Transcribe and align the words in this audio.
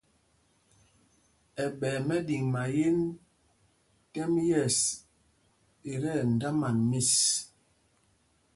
Ɛɓɛ̄y 1.63 1.97
mɛɗiŋmáyēn 2.07 2.99
tɛ́m 4.13 4.33
yɛ̂ɛs 4.47 4.77
í 5.91 5.93
tí 6.01 6.09
ɛdāman 6.21 6.77
mis. 6.89 7.13